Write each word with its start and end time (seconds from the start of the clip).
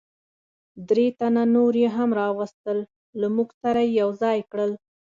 درې 0.89 1.07
تنه 1.19 1.43
نور 1.55 1.73
یې 1.83 1.89
هم 1.97 2.09
را 2.19 2.27
وستل، 2.39 2.79
له 3.19 3.27
موږ 3.35 3.49
سره 3.61 3.79
یې 3.85 3.91
یو 4.01 4.09
ځای 4.21 4.39
کړل. 4.51 4.71